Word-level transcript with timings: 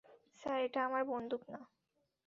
Sir, 0.39 0.57
এটা 0.61 0.79
আমার 0.85 1.03
বন্দুক 1.05 1.41
না। 1.49 1.59